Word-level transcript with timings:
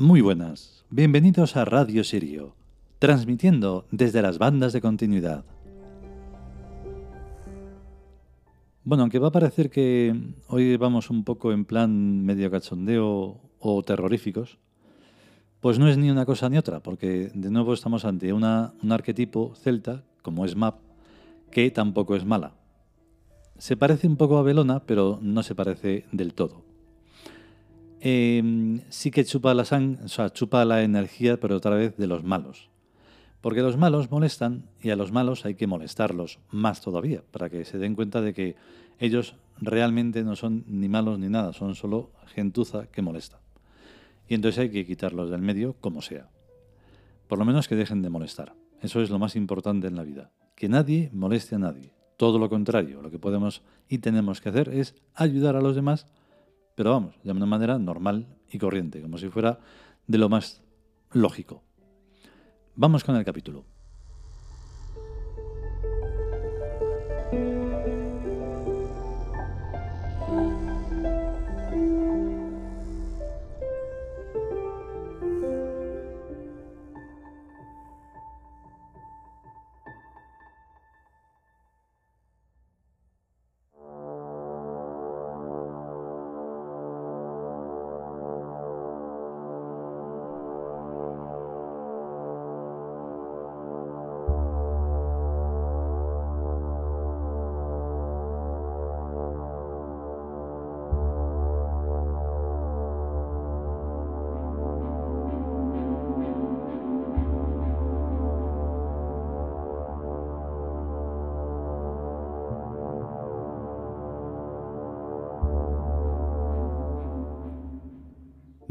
Muy 0.00 0.20
buenas, 0.20 0.86
bienvenidos 0.90 1.56
a 1.56 1.64
Radio 1.64 2.04
Sirio, 2.04 2.54
transmitiendo 2.98 3.86
desde 3.90 4.22
las 4.22 4.38
bandas 4.38 4.72
de 4.72 4.80
continuidad. 4.80 5.44
Bueno, 8.84 9.02
aunque 9.02 9.18
va 9.18 9.28
a 9.28 9.32
parecer 9.32 9.70
que 9.70 10.18
hoy 10.48 10.76
vamos 10.76 11.10
un 11.10 11.22
poco 11.22 11.52
en 11.52 11.64
plan 11.64 12.24
medio 12.24 12.50
cachondeo 12.50 13.38
o 13.60 13.82
terroríficos, 13.82 14.58
pues 15.60 15.78
no 15.78 15.88
es 15.88 15.98
ni 15.98 16.10
una 16.10 16.24
cosa 16.24 16.48
ni 16.48 16.56
otra, 16.56 16.80
porque 16.80 17.30
de 17.34 17.50
nuevo 17.50 17.74
estamos 17.74 18.04
ante 18.04 18.32
un 18.32 18.44
arquetipo 18.44 19.54
celta, 19.56 20.04
como 20.22 20.44
es 20.44 20.56
Map, 20.56 20.78
que 21.50 21.70
tampoco 21.70 22.16
es 22.16 22.24
mala. 22.24 22.54
Se 23.58 23.76
parece 23.76 24.06
un 24.06 24.16
poco 24.16 24.38
a 24.38 24.42
Belona, 24.42 24.80
pero 24.86 25.18
no 25.20 25.42
se 25.42 25.54
parece 25.54 26.04
del 26.12 26.32
todo. 26.32 26.62
Em, 28.00 28.80
sí 28.88 29.10
que 29.10 29.24
chupa 29.24 29.52
la 29.52 29.64
sang, 29.64 29.98
o 30.04 30.08
sea, 30.08 30.30
chupa 30.30 30.64
la 30.64 30.82
energía, 30.82 31.38
pero 31.40 31.56
otra 31.56 31.74
vez 31.74 31.96
de 31.96 32.06
los 32.06 32.22
malos. 32.22 32.70
Porque 33.40 33.62
los 33.62 33.76
malos 33.76 34.10
molestan 34.10 34.64
y 34.82 34.90
a 34.90 34.96
los 34.96 35.12
malos 35.12 35.44
hay 35.44 35.54
que 35.54 35.66
molestarlos 35.66 36.40
más 36.50 36.80
todavía, 36.80 37.22
para 37.30 37.48
que 37.48 37.64
se 37.64 37.78
den 37.78 37.94
cuenta 37.94 38.20
de 38.20 38.34
que 38.34 38.56
ellos 38.98 39.36
realmente 39.60 40.24
no 40.24 40.34
son 40.36 40.64
ni 40.66 40.88
malos 40.88 41.18
ni 41.18 41.28
nada, 41.28 41.52
son 41.52 41.74
solo 41.74 42.10
gentuza 42.26 42.86
que 42.88 43.02
molesta. 43.02 43.40
Y 44.28 44.34
entonces 44.34 44.58
hay 44.58 44.70
que 44.70 44.84
quitarlos 44.84 45.30
del 45.30 45.40
medio 45.40 45.74
como 45.80 46.02
sea. 46.02 46.28
Por 47.28 47.38
lo 47.38 47.44
menos 47.44 47.68
que 47.68 47.76
dejen 47.76 48.02
de 48.02 48.10
molestar. 48.10 48.54
Eso 48.82 49.00
es 49.00 49.10
lo 49.10 49.18
más 49.18 49.36
importante 49.36 49.86
en 49.86 49.96
la 49.96 50.02
vida. 50.02 50.30
Que 50.54 50.68
nadie 50.68 51.10
moleste 51.12 51.54
a 51.54 51.58
nadie. 51.58 51.92
Todo 52.16 52.38
lo 52.38 52.48
contrario, 52.48 53.00
lo 53.00 53.10
que 53.10 53.18
podemos 53.18 53.62
y 53.88 53.98
tenemos 53.98 54.40
que 54.40 54.48
hacer 54.48 54.68
es 54.70 54.94
ayudar 55.14 55.56
a 55.56 55.60
los 55.60 55.76
demás 55.76 56.06
pero 56.78 56.92
vamos, 56.92 57.16
de 57.24 57.32
una 57.32 57.44
manera 57.44 57.76
normal 57.76 58.28
y 58.52 58.58
corriente, 58.58 59.02
como 59.02 59.18
si 59.18 59.28
fuera 59.30 59.58
de 60.06 60.16
lo 60.16 60.28
más 60.28 60.62
lógico. 61.10 61.64
Vamos 62.80 63.02
con 63.02 63.16
el 63.16 63.24
capítulo. 63.24 63.64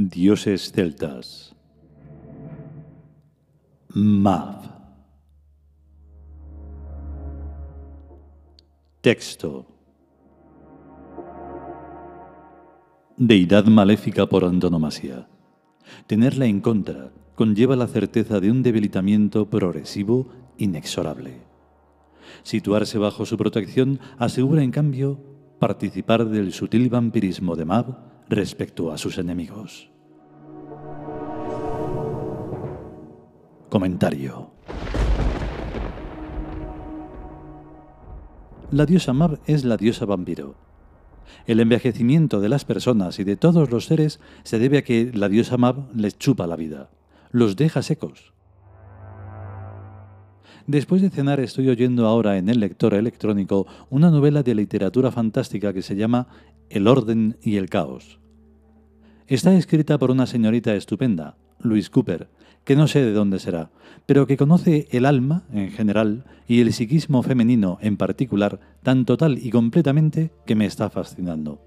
Dioses 0.09 0.72
celtas. 0.72 1.53
Mav. 3.94 4.62
Texto. 9.01 9.67
Deidad 13.17 13.66
maléfica 13.66 14.28
por 14.28 14.46
antonomasia. 14.46 15.28
Tenerla 16.06 16.46
en 16.46 16.62
contra 16.62 17.12
conlleva 17.35 17.75
la 17.75 17.88
certeza 17.88 18.40
de 18.40 18.50
un 18.50 18.63
debilitamiento 18.63 19.50
progresivo 19.50 20.29
inexorable. 20.57 21.41
Situarse 22.44 22.97
bajo 22.97 23.25
su 23.25 23.35
protección 23.38 24.00
asegura, 24.17 24.63
en 24.63 24.72
cambio, 24.72 25.19
participar 25.59 26.29
del 26.29 26.53
sutil 26.53 26.88
vampirismo 26.88 27.57
de 27.57 27.66
Mav 27.66 27.97
respecto 28.29 28.94
a 28.94 28.97
sus 28.97 29.17
enemigos. 29.17 29.90
Comentario. 33.69 34.50
La 38.72 38.85
diosa 38.85 39.11
Mab 39.11 39.39
es 39.45 39.66
la 39.66 39.75
diosa 39.75 40.05
vampiro. 40.05 40.55
El 41.47 41.59
envejecimiento 41.59 42.39
de 42.39 42.47
las 42.47 42.63
personas 42.63 43.19
y 43.19 43.25
de 43.25 43.35
todos 43.35 43.69
los 43.69 43.85
seres 43.85 44.22
se 44.44 44.57
debe 44.57 44.78
a 44.78 44.83
que 44.83 45.11
la 45.13 45.28
diosa 45.28 45.57
Mab 45.57 45.94
les 45.94 46.17
chupa 46.17 46.47
la 46.47 46.55
vida, 46.55 46.89
los 47.31 47.57
deja 47.57 47.81
secos. 47.81 48.33
Después 50.66 51.01
de 51.01 51.09
cenar 51.09 51.41
estoy 51.41 51.67
oyendo 51.67 52.07
ahora 52.07 52.38
en 52.38 52.47
el 52.47 52.61
lector 52.61 52.94
electrónico 52.94 53.67
una 53.89 54.09
novela 54.09 54.44
de 54.44 54.55
literatura 54.55 55.11
fantástica 55.11 55.73
que 55.73 55.81
se 55.81 55.97
llama 55.97 56.29
El 56.69 56.88
orden 56.88 57.38
y 57.41 57.57
el 57.57 57.69
caos. 57.69 58.22
Está 59.28 59.53
escrita 59.55 59.97
por 59.97 60.09
una 60.09 60.25
señorita 60.25 60.73
estupenda, 60.73 61.35
Louise 61.67 61.89
Cooper, 61.89 62.29
que 62.63 62.75
no 62.75 62.88
sé 62.88 63.03
de 63.03 63.13
dónde 63.13 63.39
será, 63.39 63.69
pero 64.05 64.28
que 64.28 64.38
conoce 64.38 64.88
el 64.91 65.05
alma 65.05 65.44
en 65.53 65.72
general 65.72 66.25
y 66.47 66.61
el 66.61 66.73
psiquismo 66.73 67.23
femenino 67.23 67.78
en 67.81 67.97
particular 67.97 68.59
tan 68.83 69.05
total 69.05 69.38
y 69.38 69.51
completamente 69.51 70.31
que 70.45 70.55
me 70.55 70.66
está 70.66 70.89
fascinando. 70.89 71.61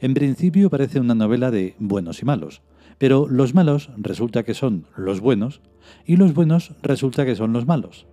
En 0.00 0.14
principio 0.14 0.70
parece 0.70 1.00
una 1.00 1.14
novela 1.14 1.50
de 1.50 1.76
buenos 1.78 2.22
y 2.22 2.24
malos, 2.24 2.62
pero 2.98 3.28
los 3.28 3.54
malos 3.54 3.90
resulta 3.96 4.42
que 4.42 4.54
son 4.54 4.86
los 4.96 5.20
buenos 5.20 5.60
y 6.04 6.16
los 6.16 6.34
buenos 6.34 6.74
resulta 6.82 7.24
que 7.24 7.36
son 7.36 7.52
los 7.52 7.66
malos. 7.66 8.06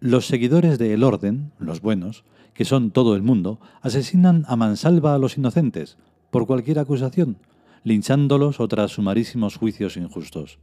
Los 0.00 0.26
seguidores 0.26 0.78
de 0.78 0.94
El 0.94 1.04
Orden, 1.04 1.52
los 1.58 1.82
buenos, 1.82 2.24
que 2.54 2.64
son 2.64 2.90
todo 2.90 3.14
el 3.14 3.22
mundo, 3.22 3.60
asesinan 3.82 4.44
a 4.48 4.56
mansalva 4.56 5.14
a 5.14 5.18
los 5.18 5.36
inocentes, 5.36 5.98
por 6.30 6.46
cualquier 6.46 6.78
acusación, 6.78 7.36
linchándolos 7.84 8.60
o 8.60 8.68
tras 8.68 8.92
sumarísimos 8.92 9.56
juicios 9.56 9.96
injustos. 9.96 10.58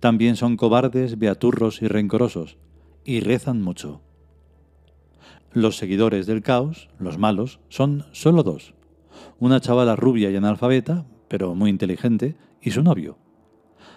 También 0.00 0.36
son 0.36 0.56
cobardes, 0.56 1.18
beaturros 1.18 1.82
y 1.82 1.88
rencorosos, 1.88 2.58
y 3.04 3.20
rezan 3.20 3.62
mucho. 3.62 4.00
Los 5.52 5.76
seguidores 5.76 6.26
del 6.26 6.42
caos, 6.42 6.88
los 6.98 7.18
malos, 7.18 7.60
son 7.68 8.06
solo 8.12 8.42
dos. 8.42 8.74
Una 9.38 9.60
chavala 9.60 9.96
rubia 9.96 10.30
y 10.30 10.36
analfabeta, 10.36 11.06
pero 11.28 11.54
muy 11.54 11.70
inteligente, 11.70 12.36
y 12.60 12.70
su 12.70 12.82
novio. 12.82 13.18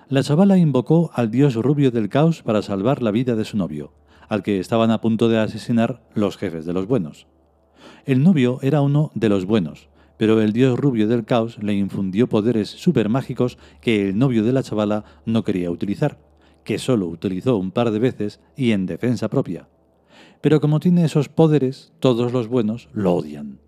La 0.10 0.24
chavala 0.24 0.58
invocó 0.58 1.12
al 1.14 1.32
dios 1.32 1.56
rubio 1.56 1.92
del 1.92 2.10
caos 2.10 2.44
para 2.44 2.62
salvar 2.62 3.02
la 3.02 3.12
vida 3.12 3.36
de 3.36 3.46
su 3.46 3.58
novio, 3.58 3.94
al 4.28 4.44
que 4.44 4.60
estaban 4.60 4.92
a 4.92 5.02
punto 5.02 5.30
de 5.30 5.40
asesinar 5.40 6.04
los 6.14 6.38
jefes 6.38 6.66
de 6.66 6.74
los 6.74 6.88
buenos. 6.88 7.28
El 8.06 8.24
novio 8.24 8.60
era 8.62 8.82
uno 8.82 9.12
de 9.16 9.30
los 9.30 9.46
buenos, 9.46 9.90
pero 10.18 10.42
el 10.42 10.54
dios 10.54 10.80
rubio 10.80 11.08
del 11.08 11.26
caos 11.26 11.62
le 11.62 11.74
infundió 11.74 12.28
poderes 12.28 12.70
supermágicos 12.70 13.58
que 13.82 14.10
el 14.10 14.18
novio 14.18 14.44
de 14.44 14.54
la 14.54 14.64
chavala 14.64 15.06
no 15.26 15.44
quería 15.44 15.72
utilizar, 15.72 16.20
que 16.64 16.80
solo 16.80 17.08
utilizó 17.08 17.58
un 17.58 17.72
par 17.72 17.92
de 17.92 18.00
veces 18.00 18.40
y 18.56 18.72
en 18.72 18.86
defensa 18.86 19.30
propia. 19.30 19.68
Pero 20.42 20.62
como 20.62 20.80
tiene 20.80 21.06
esos 21.06 21.30
poderes, 21.30 21.94
todos 22.00 22.32
los 22.32 22.48
buenos 22.48 22.90
lo 22.94 23.14
odian. 23.14 23.60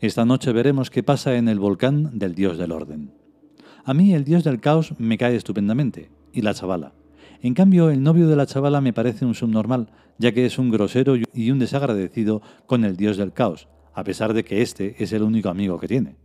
Esta 0.00 0.24
noche 0.24 0.52
veremos 0.52 0.90
qué 0.90 1.02
pasa 1.02 1.36
en 1.36 1.48
el 1.48 1.58
volcán 1.58 2.18
del 2.18 2.34
dios 2.34 2.58
del 2.58 2.72
orden. 2.72 3.12
A 3.84 3.94
mí 3.94 4.14
el 4.14 4.24
dios 4.24 4.44
del 4.44 4.60
caos 4.60 4.94
me 4.98 5.16
cae 5.16 5.36
estupendamente, 5.36 6.10
y 6.32 6.42
la 6.42 6.54
chavala. 6.54 6.92
En 7.40 7.54
cambio, 7.54 7.90
el 7.90 8.02
novio 8.02 8.28
de 8.28 8.36
la 8.36 8.46
chavala 8.46 8.80
me 8.80 8.92
parece 8.92 9.24
un 9.24 9.34
subnormal, 9.34 9.88
ya 10.18 10.32
que 10.32 10.46
es 10.46 10.58
un 10.58 10.70
grosero 10.70 11.14
y 11.16 11.50
un 11.50 11.58
desagradecido 11.58 12.42
con 12.66 12.84
el 12.84 12.96
dios 12.96 13.16
del 13.16 13.32
caos, 13.32 13.68
a 13.96 14.04
pesar 14.04 14.34
de 14.34 14.44
que 14.44 14.60
este 14.60 15.02
es 15.02 15.12
el 15.12 15.22
único 15.22 15.48
amigo 15.48 15.80
que 15.80 15.88
tiene. 15.88 16.16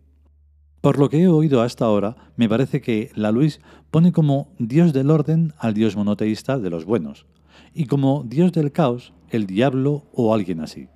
Por 0.81 0.99
lo 0.99 1.09
que 1.09 1.21
he 1.21 1.27
oído 1.29 1.61
hasta 1.61 1.85
ahora, 1.85 2.17
me 2.35 2.49
parece 2.49 2.81
que 2.81 3.11
la 3.15 3.31
Luis 3.31 3.61
pone 3.91 4.11
como 4.11 4.53
Dios 4.59 4.91
del 4.91 5.09
orden 5.09 5.53
al 5.57 5.73
Dios 5.73 5.95
monoteísta 5.95 6.59
de 6.59 6.69
los 6.69 6.83
buenos, 6.83 7.27
y 7.73 7.85
como 7.85 8.25
Dios 8.27 8.51
del 8.51 8.73
caos 8.73 9.13
el 9.29 9.47
diablo 9.47 10.03
o 10.11 10.33
alguien 10.33 10.59
así. 10.59 10.89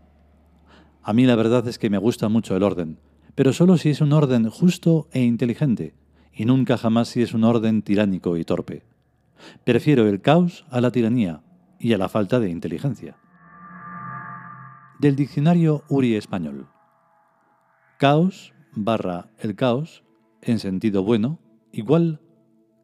A 1.01 1.13
mí 1.13 1.25
la 1.25 1.37
verdad 1.37 1.65
es 1.65 1.79
que 1.79 1.89
me 1.89 1.97
gusta 1.97 2.27
mucho 2.27 2.57
el 2.57 2.63
orden, 2.63 2.99
pero 3.35 3.53
solo 3.53 3.77
si 3.77 3.91
es 3.91 4.01
un 4.01 4.11
orden 4.11 4.49
justo 4.49 5.07
e 5.13 5.23
inteligente, 5.23 5.95
y 6.33 6.43
nunca 6.43 6.77
jamás 6.77 7.07
si 7.07 7.21
es 7.21 7.33
un 7.33 7.45
orden 7.45 7.83
tiránico 7.83 8.35
y 8.35 8.43
torpe. 8.43 8.83
Prefiero 9.63 10.09
el 10.09 10.19
caos 10.19 10.65
a 10.69 10.81
la 10.81 10.91
tiranía 10.91 11.41
y 11.79 11.93
a 11.93 11.97
la 11.97 12.09
falta 12.09 12.41
de 12.41 12.49
inteligencia 12.49 13.15
del 14.99 15.15
diccionario 15.15 15.83
URI 15.89 16.15
español. 16.15 16.67
Caos 17.97 18.53
barra 18.73 19.29
el 19.39 19.55
caos 19.55 20.03
en 20.41 20.59
sentido 20.59 21.03
bueno 21.03 21.39
igual 21.71 22.21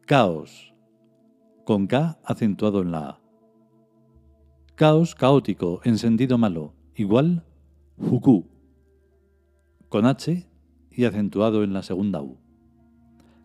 caos, 0.06 0.74
con 1.64 1.86
K 1.86 2.18
acentuado 2.24 2.82
en 2.82 2.92
la 2.92 3.08
A. 3.08 3.20
Caos 4.74 5.14
caótico 5.14 5.80
en 5.84 5.98
sentido 5.98 6.38
malo 6.38 6.74
igual 6.94 7.44
fuku, 7.98 8.46
con 9.88 10.06
H 10.06 10.48
y 10.90 11.04
acentuado 11.04 11.62
en 11.62 11.72
la 11.72 11.82
segunda 11.82 12.20
U. 12.20 12.38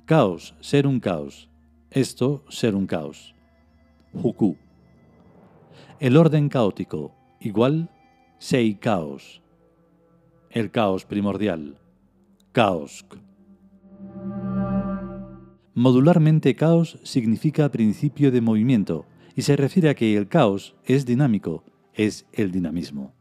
Caos, 0.06 0.56
ser 0.62 0.88
un 0.88 1.00
caos. 1.00 1.50
Esto, 1.92 2.44
ser 2.50 2.76
un 2.76 2.88
caos. 2.88 3.36
Huku. 4.14 4.56
El 6.00 6.16
orden 6.16 6.48
caótico, 6.48 7.14
igual 7.40 7.90
Sei 8.40 8.76
caos. 8.76 9.42
El 10.52 10.70
caos 10.70 11.06
primordial. 11.06 11.80
Caos. 12.52 13.04
Modularmente 15.74 16.56
caos 16.56 17.00
significa 17.02 17.72
principio 17.72 18.30
de 18.30 18.42
movimiento 18.42 19.08
y 19.36 19.42
se 19.42 19.56
refiere 19.56 19.90
a 19.90 19.96
que 19.96 20.16
el 20.16 20.28
caos 20.28 20.76
es 20.86 21.08
dinámico, 21.08 21.64
es 21.96 22.28
el 22.32 22.52
dinamismo. 22.52 23.16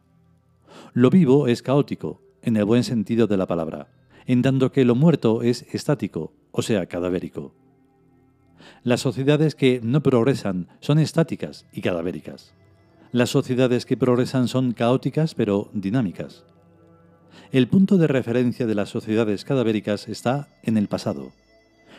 Lo 0.92 1.08
vivo 1.08 1.48
es 1.48 1.62
caótico, 1.62 2.20
en 2.42 2.58
el 2.58 2.66
buen 2.66 2.84
sentido 2.84 3.26
de 3.26 3.38
la 3.38 3.46
palabra, 3.46 3.88
en 4.26 4.42
tanto 4.42 4.70
que 4.70 4.84
lo 4.84 4.94
muerto 4.94 5.40
es 5.40 5.62
estático, 5.74 6.34
o 6.50 6.60
sea, 6.60 6.84
cadavérico. 6.84 7.54
Las 8.82 9.00
sociedades 9.00 9.54
que 9.54 9.80
no 9.82 10.02
progresan 10.02 10.68
son 10.80 10.98
estáticas 10.98 11.64
y 11.72 11.80
cadavéricas. 11.80 12.55
Las 13.16 13.30
sociedades 13.30 13.86
que 13.86 13.96
progresan 13.96 14.46
son 14.46 14.72
caóticas 14.72 15.34
pero 15.34 15.70
dinámicas. 15.72 16.44
El 17.50 17.66
punto 17.66 17.96
de 17.96 18.08
referencia 18.08 18.66
de 18.66 18.74
las 18.74 18.90
sociedades 18.90 19.46
cadavéricas 19.46 20.06
está 20.08 20.50
en 20.62 20.76
el 20.76 20.86
pasado. 20.86 21.32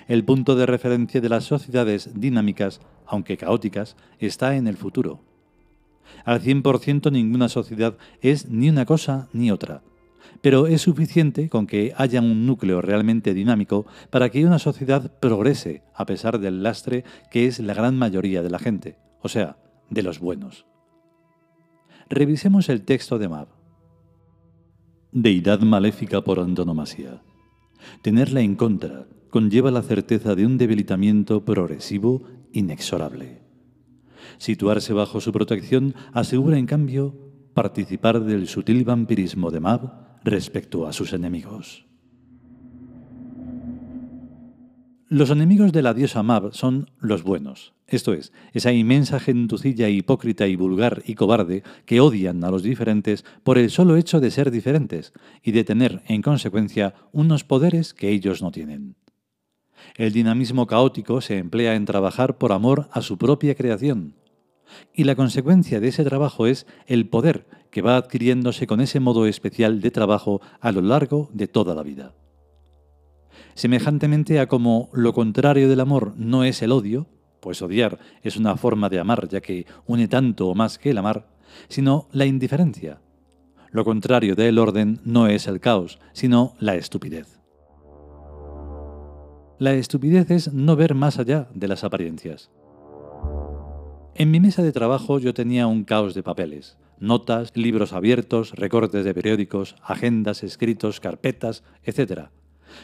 El 0.07 0.23
punto 0.23 0.55
de 0.55 0.67
referencia 0.67 1.19
de 1.19 1.29
las 1.29 1.45
sociedades 1.45 2.11
dinámicas, 2.13 2.81
aunque 3.07 3.35
caóticas, 3.35 3.95
está 4.19 4.57
en 4.57 4.67
el 4.67 4.77
futuro. 4.77 5.19
Al 6.23 6.39
100% 6.39 7.11
ninguna 7.11 7.49
sociedad 7.49 7.97
es 8.21 8.47
ni 8.47 8.69
una 8.69 8.85
cosa 8.85 9.27
ni 9.33 9.49
otra, 9.49 9.81
pero 10.43 10.67
es 10.67 10.83
suficiente 10.83 11.49
con 11.49 11.65
que 11.65 11.95
haya 11.97 12.21
un 12.21 12.45
núcleo 12.45 12.79
realmente 12.79 13.33
dinámico 13.33 13.87
para 14.11 14.29
que 14.29 14.45
una 14.45 14.59
sociedad 14.59 15.11
progrese 15.19 15.81
a 15.95 16.05
pesar 16.05 16.37
del 16.37 16.61
lastre 16.61 17.05
que 17.31 17.47
es 17.47 17.57
la 17.57 17.73
gran 17.73 17.97
mayoría 17.97 18.43
de 18.43 18.51
la 18.51 18.59
gente, 18.59 18.99
o 19.23 19.29
sea, 19.29 19.57
de 19.89 20.03
los 20.03 20.19
buenos. 20.19 20.67
Revisemos 22.09 22.69
el 22.69 22.83
texto 22.83 23.19
de 23.19 23.27
Mab. 23.27 23.49
Deidad 25.11 25.59
maléfica 25.59 26.21
por 26.21 26.39
antonomasia. 26.39 27.21
Tenerla 28.01 28.39
en 28.39 28.55
contra 28.55 29.07
conlleva 29.29 29.71
la 29.71 29.81
certeza 29.81 30.33
de 30.33 30.45
un 30.45 30.57
debilitamiento 30.57 31.43
progresivo 31.43 32.23
inexorable. 32.53 33.41
Situarse 34.37 34.93
bajo 34.93 35.19
su 35.19 35.33
protección 35.33 35.95
asegura, 36.13 36.57
en 36.57 36.65
cambio, 36.65 37.13
participar 37.53 38.23
del 38.23 38.47
sutil 38.47 38.85
vampirismo 38.85 39.51
de 39.51 39.59
Mab 39.59 40.21
respecto 40.23 40.87
a 40.87 40.93
sus 40.93 41.11
enemigos. 41.11 41.86
Los 45.09 45.29
enemigos 45.29 45.71
de 45.71 45.81
la 45.81 45.93
diosa 45.93 46.21
Mab 46.21 46.53
son 46.53 46.91
los 46.99 47.23
buenos, 47.23 47.73
esto 47.87 48.11
es, 48.11 48.33
esa 48.51 48.73
inmensa 48.73 49.21
gentucilla 49.21 49.87
hipócrita 49.87 50.47
y 50.47 50.57
vulgar 50.57 51.01
y 51.05 51.15
cobarde 51.15 51.63
que 51.85 52.01
odian 52.01 52.43
a 52.43 52.51
los 52.51 52.61
diferentes 52.61 53.23
por 53.43 53.57
el 53.57 53.69
solo 53.69 53.95
hecho 53.95 54.19
de 54.19 54.31
ser 54.31 54.51
diferentes 54.51 55.13
y 55.41 55.53
de 55.53 55.63
tener, 55.63 56.01
en 56.07 56.21
consecuencia, 56.21 56.93
unos 57.13 57.45
poderes 57.45 57.93
que 57.93 58.09
ellos 58.09 58.41
no 58.41 58.51
tienen. 58.51 58.97
El 59.95 60.11
dinamismo 60.11 60.67
caótico 60.67 61.21
se 61.21 61.37
emplea 61.37 61.75
en 61.75 61.85
trabajar 61.85 62.37
por 62.37 62.51
amor 62.51 62.89
a 62.91 63.01
su 63.01 63.17
propia 63.17 63.55
creación, 63.55 64.15
y 64.93 65.05
la 65.05 65.15
consecuencia 65.15 65.79
de 65.79 65.87
ese 65.87 66.03
trabajo 66.03 66.47
es 66.47 66.67
el 66.85 67.07
poder 67.07 67.47
que 67.71 67.81
va 67.81 67.95
adquiriéndose 67.95 68.67
con 68.67 68.81
ese 68.81 68.99
modo 68.99 69.25
especial 69.25 69.79
de 69.79 69.89
trabajo 69.89 70.41
a 70.59 70.73
lo 70.73 70.81
largo 70.81 71.29
de 71.31 71.47
toda 71.47 71.75
la 71.75 71.83
vida. 71.83 72.13
Semejantemente 73.53 74.39
a 74.39 74.47
como 74.47 74.89
lo 74.93 75.13
contrario 75.13 75.69
del 75.69 75.79
amor 75.79 76.13
no 76.17 76.43
es 76.43 76.61
el 76.61 76.71
odio, 76.71 77.07
pues 77.39 77.61
odiar 77.61 77.99
es 78.23 78.37
una 78.37 78.57
forma 78.57 78.89
de 78.89 78.99
amar 78.99 79.27
ya 79.27 79.41
que 79.41 79.65
une 79.85 80.07
tanto 80.07 80.47
o 80.47 80.55
más 80.55 80.77
que 80.77 80.91
el 80.91 80.97
amar, 80.97 81.27
sino 81.69 82.07
la 82.11 82.25
indiferencia. 82.25 83.01
Lo 83.71 83.83
contrario 83.83 84.35
del 84.35 84.59
orden 84.59 84.99
no 85.03 85.27
es 85.27 85.47
el 85.47 85.59
caos, 85.59 85.99
sino 86.13 86.53
la 86.59 86.75
estupidez. 86.75 87.39
La 89.59 89.73
estupidez 89.73 90.29
es 90.29 90.53
no 90.53 90.75
ver 90.75 90.93
más 90.93 91.19
allá 91.19 91.47
de 91.53 91.67
las 91.67 91.83
apariencias. 91.83 92.51
En 94.13 94.31
mi 94.31 94.39
mesa 94.39 94.63
de 94.63 94.71
trabajo 94.71 95.19
yo 95.19 95.33
tenía 95.33 95.67
un 95.67 95.83
caos 95.83 96.13
de 96.13 96.23
papeles, 96.23 96.77
notas, 96.99 97.55
libros 97.55 97.93
abiertos, 97.93 98.51
recortes 98.53 99.05
de 99.05 99.13
periódicos, 99.13 99.75
agendas, 99.83 100.43
escritos, 100.43 100.99
carpetas, 100.99 101.63
etc. 101.83 102.29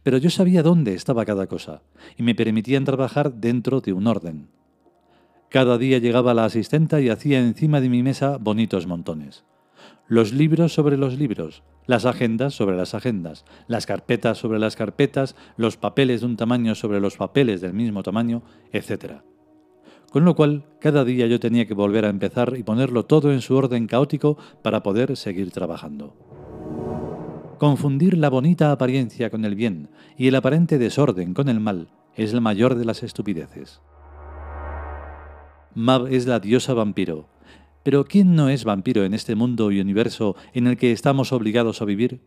Pero 0.03 0.17
yo 0.17 0.29
sabía 0.29 0.63
dónde 0.63 0.93
estaba 0.93 1.25
cada 1.25 1.47
cosa 1.47 1.81
y 2.17 2.23
me 2.23 2.35
permitían 2.35 2.85
trabajar 2.85 3.33
dentro 3.33 3.81
de 3.81 3.93
un 3.93 4.07
orden. 4.07 4.49
Cada 5.49 5.77
día 5.77 5.99
llegaba 5.99 6.33
la 6.33 6.45
asistenta 6.45 6.99
y 7.01 7.09
hacía 7.09 7.39
encima 7.39 7.79
de 7.79 7.89
mi 7.89 8.03
mesa 8.03 8.37
bonitos 8.37 8.87
montones. 8.87 9.45
Los 10.07 10.33
libros 10.33 10.73
sobre 10.73 10.97
los 10.97 11.17
libros, 11.17 11.63
las 11.85 12.05
agendas 12.05 12.53
sobre 12.53 12.75
las 12.75 12.93
agendas, 12.93 13.45
las 13.67 13.85
carpetas 13.85 14.37
sobre 14.37 14.59
las 14.59 14.75
carpetas, 14.75 15.35
los 15.57 15.77
papeles 15.77 16.21
de 16.21 16.27
un 16.27 16.37
tamaño 16.37 16.75
sobre 16.75 16.99
los 16.99 17.17
papeles 17.17 17.61
del 17.61 17.73
mismo 17.73 18.03
tamaño, 18.03 18.43
etc 18.71 19.21
con 20.13 20.25
lo 20.25 20.35
cual 20.35 20.63
cada 20.79 21.03
día 21.03 21.25
yo 21.25 21.39
tenía 21.39 21.65
que 21.65 21.73
volver 21.73 22.05
a 22.05 22.09
empezar 22.09 22.53
y 22.55 22.61
ponerlo 22.61 23.03
todo 23.03 23.33
en 23.33 23.41
su 23.41 23.55
orden 23.55 23.87
caótico 23.87 24.37
para 24.61 24.83
poder 24.83 25.17
seguir 25.17 25.49
trabajando. 25.49 26.32
Confundir 27.63 28.17
la 28.17 28.29
bonita 28.29 28.73
apariencia 28.73 29.29
con 29.29 29.45
el 29.45 29.55
bien 29.55 29.87
y 30.17 30.27
el 30.27 30.35
aparente 30.35 30.77
desorden 30.77 31.33
con 31.33 31.47
el 31.47 31.61
mal 31.61 31.87
es 32.13 32.33
la 32.33 32.41
mayor 32.41 32.75
de 32.75 32.83
las 32.83 33.03
estupideces. 33.03 33.79
Mab 35.73 36.07
es 36.07 36.27
la 36.27 36.41
diosa 36.41 36.73
vampiro, 36.73 37.29
pero 37.81 38.03
¿quién 38.03 38.35
no 38.35 38.49
es 38.49 38.65
vampiro 38.65 39.05
en 39.05 39.13
este 39.13 39.35
mundo 39.35 39.71
y 39.71 39.79
universo 39.79 40.35
en 40.53 40.67
el 40.67 40.75
que 40.75 40.91
estamos 40.91 41.31
obligados 41.31 41.81
a 41.81 41.85
vivir? 41.85 42.19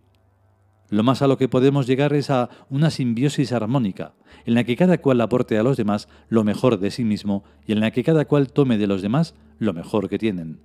Lo 0.89 1.03
más 1.03 1.21
a 1.21 1.27
lo 1.27 1.37
que 1.37 1.51
podemos 1.51 1.87
llegar 1.87 2.15
es 2.15 2.31
a 2.31 2.49
una 2.71 2.89
simbiosis 2.89 3.53
armónica, 3.53 4.15
en 4.47 4.55
la 4.55 4.65
que 4.65 4.75
cada 4.75 4.97
cual 5.03 5.21
aporte 5.21 5.59
a 5.59 5.63
los 5.63 5.77
demás 5.77 6.09
lo 6.31 6.45
mejor 6.45 6.79
de 6.81 6.91
sí 6.91 7.05
mismo 7.05 7.45
y 7.67 7.73
en 7.73 7.81
la 7.81 7.91
que 7.91 8.05
cada 8.05 8.25
cual 8.25 8.51
tome 8.55 8.79
de 8.79 8.87
los 8.87 9.03
demás 9.03 9.35
lo 9.59 9.75
mejor 9.75 10.09
que 10.09 10.17
tienen. 10.17 10.61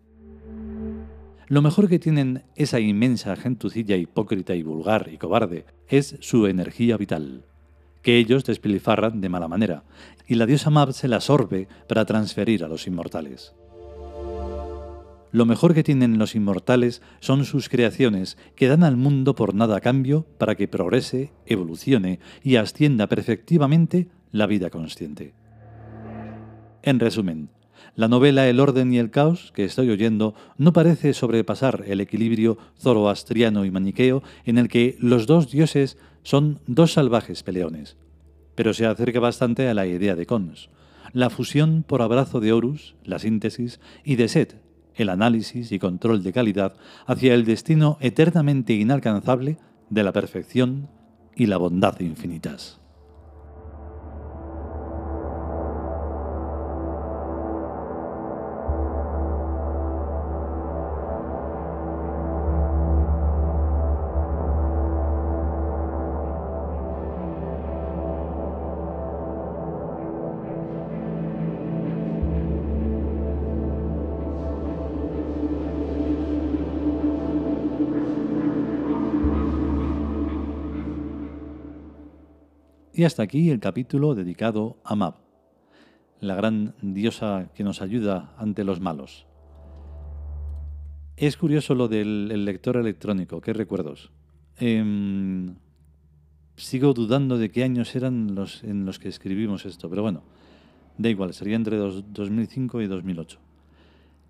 Lo 1.51 1.61
mejor 1.61 1.89
que 1.89 1.99
tienen 1.99 2.43
esa 2.55 2.79
inmensa 2.79 3.35
gentucilla 3.35 3.97
hipócrita 3.97 4.55
y 4.55 4.63
vulgar 4.63 5.09
y 5.11 5.17
cobarde 5.17 5.65
es 5.89 6.15
su 6.21 6.47
energía 6.47 6.95
vital, 6.95 7.43
que 8.01 8.17
ellos 8.17 8.45
despilfarran 8.45 9.19
de 9.19 9.27
mala 9.27 9.49
manera, 9.49 9.83
y 10.25 10.35
la 10.35 10.45
diosa 10.45 10.69
Mab 10.69 10.93
se 10.93 11.09
la 11.09 11.19
sorbe 11.19 11.67
para 11.89 12.05
transferir 12.05 12.63
a 12.63 12.69
los 12.69 12.87
inmortales. 12.87 13.53
Lo 15.33 15.45
mejor 15.45 15.73
que 15.73 15.83
tienen 15.83 16.17
los 16.17 16.35
inmortales 16.35 17.01
son 17.19 17.43
sus 17.43 17.67
creaciones, 17.67 18.37
que 18.55 18.69
dan 18.69 18.85
al 18.85 18.95
mundo 18.95 19.35
por 19.35 19.53
nada 19.53 19.75
a 19.75 19.81
cambio 19.81 20.25
para 20.37 20.55
que 20.55 20.69
progrese, 20.69 21.33
evolucione 21.45 22.21
y 22.43 22.55
ascienda 22.55 23.07
perfectivamente 23.07 24.07
la 24.31 24.47
vida 24.47 24.69
consciente. 24.69 25.33
En 26.81 27.01
resumen, 27.01 27.49
la 27.95 28.07
novela 28.07 28.47
El 28.47 28.59
orden 28.59 28.93
y 28.93 28.99
el 28.99 29.11
caos 29.11 29.51
que 29.53 29.65
estoy 29.65 29.89
oyendo 29.89 30.33
no 30.57 30.73
parece 30.73 31.13
sobrepasar 31.13 31.83
el 31.87 32.01
equilibrio 32.01 32.57
zoroastriano 32.79 33.65
y 33.65 33.71
maniqueo 33.71 34.23
en 34.45 34.57
el 34.57 34.69
que 34.69 34.95
los 34.99 35.27
dos 35.27 35.51
dioses 35.51 35.97
son 36.23 36.59
dos 36.67 36.93
salvajes 36.93 37.43
peleones, 37.43 37.97
pero 38.55 38.73
se 38.73 38.85
acerca 38.85 39.19
bastante 39.19 39.67
a 39.67 39.73
la 39.73 39.87
idea 39.87 40.15
de 40.15 40.25
Cons, 40.25 40.69
la 41.13 41.29
fusión 41.29 41.83
por 41.85 42.01
abrazo 42.01 42.39
de 42.39 42.53
Horus, 42.53 42.95
la 43.03 43.19
síntesis, 43.19 43.79
y 44.03 44.15
de 44.15 44.27
Set, 44.27 44.61
el 44.95 45.09
análisis 45.09 45.71
y 45.71 45.79
control 45.79 46.23
de 46.23 46.33
calidad 46.33 46.75
hacia 47.05 47.33
el 47.33 47.45
destino 47.45 47.97
eternamente 48.01 48.73
inalcanzable 48.73 49.57
de 49.89 50.03
la 50.03 50.13
perfección 50.13 50.89
y 51.35 51.47
la 51.47 51.57
bondad 51.57 51.99
infinitas. 51.99 52.80
Y 83.01 83.03
hasta 83.03 83.23
aquí 83.23 83.49
el 83.49 83.59
capítulo 83.59 84.13
dedicado 84.13 84.77
a 84.83 84.95
Mab, 84.95 85.15
la 86.19 86.35
gran 86.35 86.75
diosa 86.83 87.49
que 87.55 87.63
nos 87.63 87.81
ayuda 87.81 88.35
ante 88.37 88.63
los 88.63 88.79
malos. 88.79 89.25
Es 91.17 91.35
curioso 91.35 91.73
lo 91.73 91.87
del 91.87 92.45
lector 92.45 92.77
electrónico, 92.77 93.41
qué 93.41 93.53
recuerdos. 93.53 94.11
Em, 94.59 95.55
sigo 96.55 96.93
dudando 96.93 97.39
de 97.39 97.49
qué 97.49 97.63
años 97.63 97.95
eran 97.95 98.35
los 98.35 98.63
en 98.63 98.85
los 98.85 98.99
que 98.99 99.09
escribimos 99.09 99.65
esto, 99.65 99.89
pero 99.89 100.03
bueno, 100.03 100.21
da 100.99 101.09
igual, 101.09 101.33
sería 101.33 101.55
entre 101.55 101.77
2005 101.77 102.81
y 102.83 102.85
2008. 102.85 103.39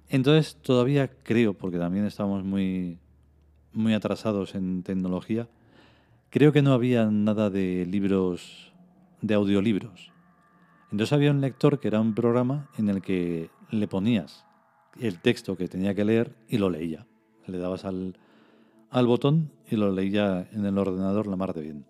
Entonces 0.07 0.55
todavía 0.61 1.11
creo, 1.23 1.55
porque 1.55 1.77
también 1.77 2.05
estábamos 2.05 2.45
muy, 2.45 2.99
muy 3.73 3.93
atrasados 3.93 4.55
en 4.55 4.81
tecnología, 4.83 5.49
creo 6.31 6.51
que 6.51 6.63
no 6.63 6.73
había 6.73 7.05
nada 7.11 7.49
de 7.49 7.85
libros, 7.85 8.73
de 9.21 9.35
audiolibros. 9.35 10.11
Entonces 10.91 11.13
había 11.13 11.29
un 11.29 11.41
lector 11.41 11.79
que 11.79 11.89
era 11.89 12.01
un 12.01 12.15
programa 12.15 12.69
en 12.77 12.89
el 12.89 13.01
que 13.01 13.49
le 13.69 13.87
ponías 13.87 14.45
el 14.99 15.19
texto 15.19 15.55
que 15.55 15.67
tenía 15.67 15.93
que 15.93 16.05
leer 16.05 16.35
y 16.47 16.57
lo 16.57 16.69
leía. 16.69 17.05
Le 17.47 17.57
dabas 17.57 17.85
al, 17.85 18.17
al 18.89 19.07
botón 19.07 19.51
y 19.69 19.75
lo 19.75 19.91
leía 19.91 20.49
en 20.51 20.65
el 20.65 20.77
ordenador 20.77 21.27
la 21.27 21.35
mar 21.35 21.53
de 21.53 21.61
bien. 21.61 21.85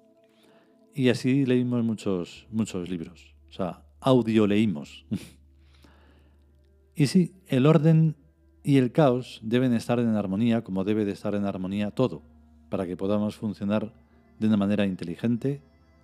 Y 0.94 1.10
así 1.10 1.46
leímos 1.46 1.84
muchos, 1.84 2.48
muchos 2.52 2.90
libros. 2.90 3.36
O 3.50 3.54
sea, 3.54 3.84
audio 4.00 4.48
leímos. 4.48 5.06
y 6.96 7.08
sí, 7.08 7.36
el 7.48 7.66
orden 7.66 8.16
y 8.64 8.78
el 8.78 8.92
caos 8.92 9.40
deben 9.44 9.74
estar 9.74 10.00
en 10.00 10.16
armonía 10.16 10.64
como 10.64 10.84
debe 10.84 11.06
de 11.06 11.12
estar 11.12 11.36
en 11.36 11.46
armonía 11.46 11.92
todo, 11.92 12.24
para 12.70 12.86
que 12.86 12.98
podamos 12.98 13.36
funcionar 13.36 13.94
de 14.42 14.48
una 14.48 14.58
manera 14.58 14.86
inteligente 14.86 15.62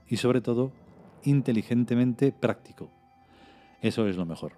y 0.08 0.18
sobre 0.18 0.42
todo 0.42 0.72
inteligentemente 1.24 2.32
práctico. 2.32 2.92
Eso 3.82 4.08
es 4.08 4.16
lo 4.16 4.26
mejor. 4.26 4.54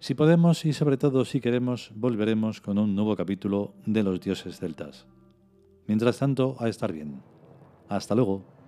Si 0.00 0.14
podemos 0.14 0.64
y 0.64 0.72
sobre 0.72 0.96
todo 0.96 1.24
si 1.24 1.40
queremos, 1.40 1.92
volveremos 1.94 2.60
con 2.60 2.78
un 2.78 2.94
nuevo 2.94 3.14
capítulo 3.16 3.74
de 3.86 4.02
los 4.02 4.20
dioses 4.20 4.58
celtas. 4.58 5.06
Mientras 5.86 6.18
tanto, 6.18 6.56
a 6.58 6.68
estar 6.68 6.92
bien. 6.92 7.22
Hasta 7.88 8.14
luego. 8.14 8.59